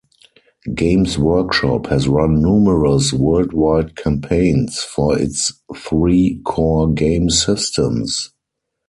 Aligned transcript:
Games 0.73 1.19
Workshop 1.19 1.85
has 1.85 2.07
run 2.07 2.41
numerous 2.41 3.13
"Worldwide 3.13 3.95
Campaigns" 3.95 4.79
for 4.79 5.15
its 5.15 5.51
three 5.75 6.41
core 6.43 6.91
game 6.91 7.29
systems. 7.29 8.31